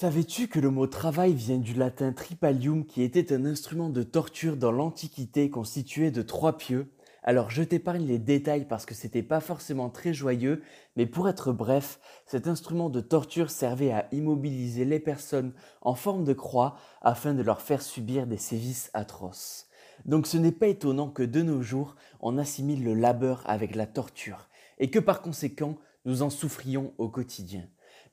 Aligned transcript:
Savais-tu 0.00 0.46
que 0.46 0.60
le 0.60 0.70
mot 0.70 0.86
travail 0.86 1.34
vient 1.34 1.58
du 1.58 1.74
latin 1.74 2.12
tripalium 2.12 2.86
qui 2.86 3.02
était 3.02 3.32
un 3.32 3.44
instrument 3.44 3.90
de 3.90 4.04
torture 4.04 4.56
dans 4.56 4.70
l'Antiquité 4.70 5.50
constitué 5.50 6.12
de 6.12 6.22
trois 6.22 6.56
pieux? 6.56 6.92
Alors 7.24 7.50
je 7.50 7.64
t'épargne 7.64 8.06
les 8.06 8.20
détails 8.20 8.68
parce 8.68 8.86
que 8.86 8.94
c'était 8.94 9.24
pas 9.24 9.40
forcément 9.40 9.90
très 9.90 10.14
joyeux, 10.14 10.62
mais 10.94 11.06
pour 11.06 11.28
être 11.28 11.50
bref, 11.50 11.98
cet 12.26 12.46
instrument 12.46 12.90
de 12.90 13.00
torture 13.00 13.50
servait 13.50 13.90
à 13.90 14.06
immobiliser 14.12 14.84
les 14.84 15.00
personnes 15.00 15.52
en 15.80 15.96
forme 15.96 16.22
de 16.22 16.32
croix 16.32 16.76
afin 17.02 17.34
de 17.34 17.42
leur 17.42 17.60
faire 17.60 17.82
subir 17.82 18.28
des 18.28 18.38
sévices 18.38 18.92
atroces. 18.94 19.66
Donc 20.04 20.28
ce 20.28 20.36
n'est 20.36 20.52
pas 20.52 20.68
étonnant 20.68 21.08
que 21.08 21.24
de 21.24 21.42
nos 21.42 21.60
jours, 21.60 21.96
on 22.20 22.38
assimile 22.38 22.84
le 22.84 22.94
labeur 22.94 23.42
avec 23.46 23.74
la 23.74 23.88
torture 23.88 24.48
et 24.78 24.90
que 24.90 25.00
par 25.00 25.22
conséquent, 25.22 25.76
nous 26.04 26.22
en 26.22 26.30
souffrions 26.30 26.94
au 26.98 27.08
quotidien. 27.08 27.64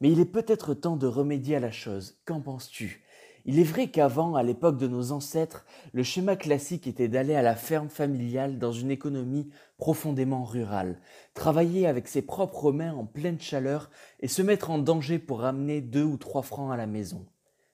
Mais 0.01 0.11
il 0.11 0.19
est 0.19 0.25
peut-être 0.25 0.73
temps 0.73 0.97
de 0.97 1.07
remédier 1.07 1.55
à 1.55 1.59
la 1.59 1.71
chose. 1.71 2.17
Qu'en 2.25 2.41
penses-tu? 2.41 3.03
Il 3.47 3.59
est 3.59 3.63
vrai 3.63 3.89
qu'avant, 3.89 4.33
à 4.33 4.41
l'époque 4.41 4.77
de 4.77 4.87
nos 4.87 5.11
ancêtres, 5.11 5.65
le 5.93 6.01
schéma 6.01 6.35
classique 6.35 6.87
était 6.87 7.07
d'aller 7.07 7.35
à 7.35 7.43
la 7.43 7.55
ferme 7.55 7.89
familiale 7.89 8.57
dans 8.57 8.71
une 8.71 8.89
économie 8.89 9.49
profondément 9.77 10.43
rurale, 10.43 10.99
travailler 11.35 11.85
avec 11.85 12.07
ses 12.07 12.23
propres 12.23 12.71
mains 12.71 12.95
en 12.95 13.05
pleine 13.05 13.39
chaleur 13.39 13.91
et 14.19 14.27
se 14.27 14.41
mettre 14.41 14.71
en 14.71 14.79
danger 14.79 15.19
pour 15.19 15.41
ramener 15.41 15.81
deux 15.81 16.03
ou 16.03 16.17
trois 16.17 16.41
francs 16.41 16.73
à 16.73 16.77
la 16.77 16.87
maison. 16.87 17.27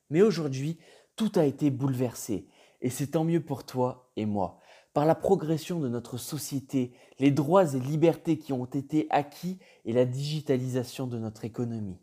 Mais 0.10 0.22
aujourd'hui, 0.22 0.78
tout 1.16 1.32
a 1.36 1.46
été 1.46 1.70
bouleversé, 1.70 2.48
et 2.82 2.90
c'est 2.90 3.12
tant 3.12 3.24
mieux 3.24 3.42
pour 3.42 3.66
toi 3.66 4.12
et 4.18 4.26
moi. 4.26 4.60
Par 4.94 5.06
la 5.06 5.16
progression 5.16 5.80
de 5.80 5.88
notre 5.88 6.18
société, 6.18 6.92
les 7.18 7.32
droits 7.32 7.76
et 7.76 7.80
libertés 7.80 8.38
qui 8.38 8.52
ont 8.52 8.66
été 8.66 9.08
acquis 9.10 9.58
et 9.86 9.94
la 9.94 10.04
digitalisation 10.04 11.08
de 11.08 11.18
notre 11.18 11.46
économie. 11.46 11.98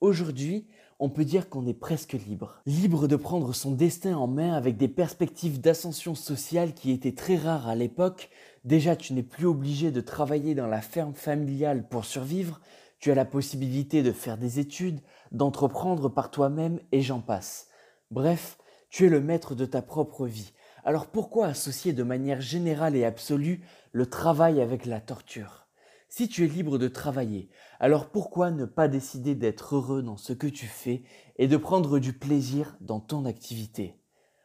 Aujourd'hui, 0.00 0.68
on 1.00 1.10
peut 1.10 1.24
dire 1.24 1.48
qu'on 1.48 1.66
est 1.66 1.74
presque 1.74 2.12
libre. 2.12 2.62
Libre 2.66 3.08
de 3.08 3.16
prendre 3.16 3.52
son 3.52 3.72
destin 3.72 4.16
en 4.16 4.28
main 4.28 4.52
avec 4.52 4.76
des 4.76 4.86
perspectives 4.86 5.60
d'ascension 5.60 6.14
sociale 6.14 6.72
qui 6.72 6.92
étaient 6.92 7.16
très 7.16 7.36
rares 7.36 7.66
à 7.66 7.74
l'époque. 7.74 8.30
Déjà, 8.64 8.94
tu 8.94 9.12
n'es 9.12 9.24
plus 9.24 9.46
obligé 9.46 9.90
de 9.90 10.00
travailler 10.00 10.54
dans 10.54 10.68
la 10.68 10.82
ferme 10.82 11.14
familiale 11.14 11.88
pour 11.88 12.04
survivre. 12.04 12.60
Tu 13.00 13.10
as 13.10 13.16
la 13.16 13.24
possibilité 13.24 14.04
de 14.04 14.12
faire 14.12 14.38
des 14.38 14.60
études, 14.60 15.00
d'entreprendre 15.32 16.08
par 16.08 16.30
toi-même 16.30 16.78
et 16.92 17.02
j'en 17.02 17.20
passe. 17.20 17.66
Bref, 18.12 18.56
tu 18.90 19.06
es 19.06 19.08
le 19.08 19.20
maître 19.20 19.56
de 19.56 19.66
ta 19.66 19.82
propre 19.82 20.26
vie. 20.26 20.52
Alors 20.84 21.08
pourquoi 21.08 21.46
associer 21.46 21.92
de 21.92 22.04
manière 22.04 22.40
générale 22.40 22.94
et 22.94 23.04
absolue 23.04 23.64
le 23.90 24.06
travail 24.06 24.60
avec 24.60 24.86
la 24.86 25.00
torture? 25.00 25.67
Si 26.08 26.28
tu 26.28 26.44
es 26.44 26.48
libre 26.48 26.78
de 26.78 26.88
travailler, 26.88 27.50
alors 27.80 28.10
pourquoi 28.10 28.50
ne 28.50 28.64
pas 28.64 28.88
décider 28.88 29.34
d'être 29.34 29.76
heureux 29.76 30.02
dans 30.02 30.16
ce 30.16 30.32
que 30.32 30.46
tu 30.46 30.66
fais 30.66 31.02
et 31.36 31.48
de 31.48 31.56
prendre 31.56 31.98
du 31.98 32.12
plaisir 32.12 32.76
dans 32.80 33.00
ton 33.00 33.24
activité? 33.24 33.94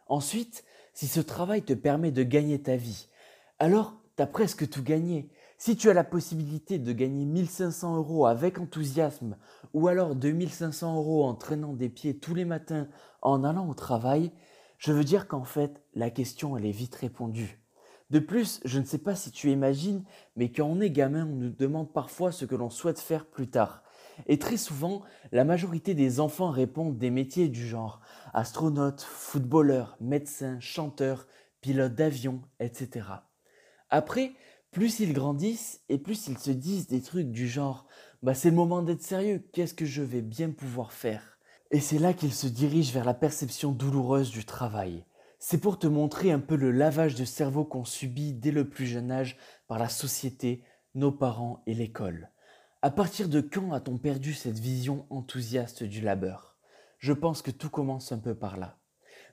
Ensuite, 0.07 0.65
si 0.93 1.07
ce 1.07 1.19
travail 1.21 1.63
te 1.63 1.73
permet 1.73 2.11
de 2.11 2.23
gagner 2.23 2.61
ta 2.61 2.75
vie, 2.75 3.07
alors 3.59 3.95
tu 4.15 4.23
as 4.23 4.27
presque 4.27 4.69
tout 4.69 4.83
gagné. 4.83 5.29
Si 5.57 5.77
tu 5.77 5.89
as 5.89 5.93
la 5.93 6.03
possibilité 6.03 6.77
de 6.77 6.91
gagner 6.91 7.25
1500 7.25 7.95
euros 7.95 8.25
avec 8.25 8.59
enthousiasme 8.59 9.37
ou 9.73 9.87
alors 9.87 10.15
2500 10.15 10.97
euros 10.97 11.23
en 11.23 11.33
traînant 11.33 11.73
des 11.73 11.89
pieds 11.89 12.19
tous 12.19 12.35
les 12.35 12.45
matins 12.45 12.89
en 13.21 13.45
allant 13.45 13.69
au 13.69 13.73
travail, 13.73 14.31
je 14.77 14.91
veux 14.91 15.05
dire 15.05 15.29
qu'en 15.29 15.45
fait, 15.45 15.81
la 15.93 16.09
question 16.09 16.57
elle 16.57 16.65
est 16.65 16.71
vite 16.71 16.95
répondue. 16.95 17.62
De 18.13 18.19
plus, 18.19 18.59
je 18.63 18.77
ne 18.77 18.85
sais 18.85 18.99
pas 18.99 19.15
si 19.15 19.31
tu 19.31 19.49
imagines, 19.49 20.03
mais 20.35 20.51
quand 20.51 20.67
on 20.67 20.79
est 20.79 20.91
gamin, 20.91 21.25
on 21.25 21.35
nous 21.35 21.49
demande 21.49 21.91
parfois 21.91 22.31
ce 22.31 22.45
que 22.45 22.53
l'on 22.53 22.69
souhaite 22.69 22.99
faire 22.99 23.25
plus 23.25 23.49
tard. 23.49 23.81
Et 24.27 24.37
très 24.37 24.57
souvent, 24.57 25.01
la 25.31 25.43
majorité 25.43 25.95
des 25.95 26.19
enfants 26.19 26.51
répondent 26.51 26.99
des 26.99 27.09
métiers 27.09 27.49
du 27.49 27.67
genre 27.67 28.01
astronaute, 28.35 29.01
footballeur, 29.01 29.97
médecin, 29.99 30.59
chanteur, 30.59 31.25
pilote 31.59 31.95
d'avion, 31.95 32.43
etc. 32.59 33.07
Après, 33.89 34.33
plus 34.69 34.99
ils 34.99 35.13
grandissent 35.13 35.81
et 35.89 35.97
plus 35.97 36.27
ils 36.27 36.37
se 36.37 36.51
disent 36.51 36.85
des 36.85 37.01
trucs 37.01 37.31
du 37.31 37.47
genre 37.47 37.87
bah 38.21 38.35
c'est 38.35 38.51
le 38.51 38.55
moment 38.55 38.83
d'être 38.83 39.01
sérieux, 39.01 39.43
qu'est-ce 39.53 39.73
que 39.73 39.85
je 39.85 40.03
vais 40.03 40.21
bien 40.21 40.51
pouvoir 40.51 40.93
faire? 40.93 41.39
Et 41.71 41.79
c'est 41.79 41.97
là 41.97 42.13
qu'ils 42.13 42.33
se 42.35 42.45
dirigent 42.45 42.93
vers 42.93 43.05
la 43.05 43.15
perception 43.15 43.71
douloureuse 43.71 44.29
du 44.29 44.45
travail. 44.45 45.03
C'est 45.45 45.57
pour 45.57 45.77
te 45.77 45.87
montrer 45.87 46.31
un 46.31 46.39
peu 46.39 46.55
le 46.55 46.71
lavage 46.71 47.15
de 47.15 47.25
cerveau 47.25 47.65
qu'on 47.65 47.83
subit 47.83 48.31
dès 48.31 48.51
le 48.51 48.69
plus 48.69 48.85
jeune 48.85 49.11
âge 49.11 49.35
par 49.67 49.77
la 49.77 49.89
société, 49.89 50.63
nos 50.95 51.11
parents 51.11 51.61
et 51.67 51.73
l'école. 51.73 52.31
À 52.81 52.89
partir 52.89 53.27
de 53.27 53.41
quand 53.41 53.73
a-t-on 53.73 53.97
perdu 53.97 54.33
cette 54.33 54.57
vision 54.57 55.05
enthousiaste 55.09 55.83
du 55.83 55.99
labeur? 55.99 56.55
Je 56.97 57.11
pense 57.11 57.41
que 57.41 57.51
tout 57.51 57.69
commence 57.69 58.13
un 58.13 58.19
peu 58.19 58.33
par 58.33 58.55
là. 58.55 58.79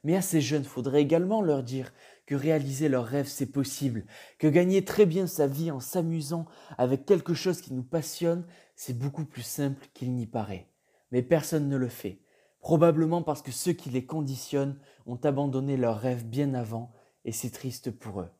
Mais 0.02 0.16
à 0.16 0.20
ces 0.20 0.40
jeunes, 0.40 0.64
faudrait 0.64 1.00
également 1.00 1.42
leur 1.42 1.62
dire 1.62 1.92
que 2.26 2.34
réaliser 2.34 2.88
leurs 2.88 3.06
rêves, 3.06 3.28
c'est 3.28 3.52
possible, 3.52 4.04
que 4.40 4.48
gagner 4.48 4.84
très 4.84 5.06
bien 5.06 5.28
sa 5.28 5.46
vie 5.46 5.70
en 5.70 5.78
s'amusant 5.78 6.46
avec 6.76 7.06
quelque 7.06 7.34
chose 7.34 7.60
qui 7.60 7.72
nous 7.72 7.84
passionne, 7.84 8.44
c'est 8.74 8.98
beaucoup 8.98 9.26
plus 9.26 9.42
simple 9.42 9.86
qu'il 9.94 10.12
n'y 10.12 10.26
paraît. 10.26 10.66
Mais 11.12 11.22
personne 11.22 11.68
ne 11.68 11.76
le 11.76 11.88
fait. 11.88 12.20
Probablement 12.60 13.22
parce 13.22 13.42
que 13.42 13.52
ceux 13.52 13.72
qui 13.72 13.90
les 13.90 14.04
conditionnent 14.04 14.78
ont 15.06 15.18
abandonné 15.22 15.76
leurs 15.76 15.98
rêves 15.98 16.26
bien 16.26 16.54
avant, 16.54 16.92
et 17.24 17.32
c'est 17.32 17.50
triste 17.50 17.90
pour 17.90 18.20
eux. 18.20 18.30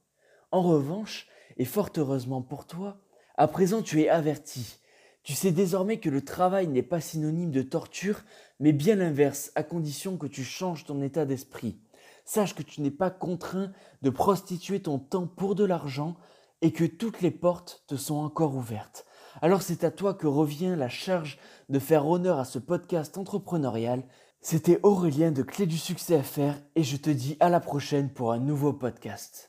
En 0.53 0.63
revanche, 0.63 1.29
et 1.57 1.65
fort 1.65 1.91
heureusement 1.97 2.43
pour 2.43 2.67
toi, 2.67 3.01
à 3.37 3.49
présent 3.49 3.83
tu 3.83 4.03
es 4.03 4.09
averti. 4.09 4.79
Tu 5.23 5.35
sais 5.35 5.53
désormais 5.53 6.01
que 6.01 6.09
le 6.09 6.25
travail 6.25 6.67
n'est 6.67 6.83
pas 6.83 7.01
synonyme 7.01 7.51
de 7.51 7.63
torture, 7.63 8.23
mais 8.59 8.73
bien 8.73 8.97
l'inverse, 8.97 9.53
à 9.55 9.63
condition 9.63 10.17
que 10.17 10.27
tu 10.27 10.45
changes 10.45 10.85
ton 10.85 11.03
état 11.03 11.27
d'esprit. 11.27 11.79
Sache 12.25 12.55
que 12.55 12.63
tu 12.63 12.81
n'es 12.81 12.91
pas 12.91 13.11
contraint 13.11 13.73
de 14.03 14.11
prostituer 14.11 14.81
ton 14.81 14.99
temps 14.99 15.27
pour 15.27 15.55
de 15.55 15.65
l'argent 15.65 16.17
et 16.63 16.73
que 16.73 16.85
toutes 16.85 17.23
les 17.23 17.31
portes 17.31 17.85
te 17.87 17.97
sont 17.97 18.17
encore 18.17 18.55
ouvertes. 18.55 19.07
Alors 19.43 19.63
c'est 19.63 19.85
à 19.85 19.91
toi 19.91 20.15
que 20.15 20.27
revient 20.27 20.75
la 20.77 20.89
charge 20.89 21.39
de 21.69 21.79
faire 21.79 22.07
honneur 22.07 22.39
à 22.39 22.45
ce 22.45 22.59
podcast 22.59 23.17
entrepreneurial. 23.17 24.03
C'était 24.43 24.81
Aurélien 24.83 25.31
de 25.33 25.43
Clé 25.43 25.67
du 25.67 25.79
Succès 25.79 26.17
à 26.17 26.23
faire 26.23 26.57
et 26.75 26.83
je 26.83 26.97
te 26.97 27.11
dis 27.11 27.37
à 27.41 27.49
la 27.49 27.61
prochaine 27.61 28.11
pour 28.11 28.33
un 28.33 28.39
nouveau 28.39 28.73
podcast. 28.73 29.49